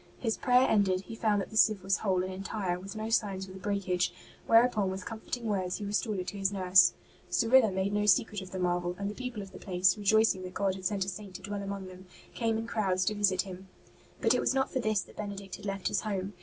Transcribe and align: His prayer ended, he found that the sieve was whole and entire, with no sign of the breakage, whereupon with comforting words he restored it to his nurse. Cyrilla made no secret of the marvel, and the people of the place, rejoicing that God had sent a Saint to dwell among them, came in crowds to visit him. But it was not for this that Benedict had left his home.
His 0.17 0.35
prayer 0.35 0.67
ended, 0.67 1.01
he 1.01 1.13
found 1.15 1.41
that 1.41 1.51
the 1.51 1.55
sieve 1.55 1.83
was 1.83 1.97
whole 1.97 2.23
and 2.23 2.33
entire, 2.33 2.79
with 2.79 2.95
no 2.95 3.09
sign 3.11 3.35
of 3.35 3.45
the 3.45 3.53
breakage, 3.59 4.11
whereupon 4.47 4.89
with 4.89 5.05
comforting 5.05 5.45
words 5.45 5.77
he 5.77 5.85
restored 5.85 6.17
it 6.17 6.25
to 6.29 6.39
his 6.39 6.51
nurse. 6.51 6.93
Cyrilla 7.29 7.69
made 7.71 7.93
no 7.93 8.07
secret 8.07 8.41
of 8.41 8.49
the 8.49 8.57
marvel, 8.57 8.95
and 8.97 9.11
the 9.11 9.13
people 9.13 9.43
of 9.43 9.51
the 9.51 9.59
place, 9.59 9.95
rejoicing 9.95 10.41
that 10.41 10.55
God 10.55 10.73
had 10.73 10.85
sent 10.85 11.05
a 11.05 11.07
Saint 11.07 11.35
to 11.35 11.43
dwell 11.43 11.61
among 11.61 11.85
them, 11.85 12.07
came 12.33 12.57
in 12.57 12.65
crowds 12.65 13.05
to 13.05 13.13
visit 13.13 13.43
him. 13.43 13.67
But 14.21 14.33
it 14.33 14.39
was 14.39 14.55
not 14.55 14.71
for 14.71 14.79
this 14.79 15.01
that 15.01 15.17
Benedict 15.17 15.57
had 15.57 15.65
left 15.67 15.87
his 15.87 16.01
home. 16.01 16.33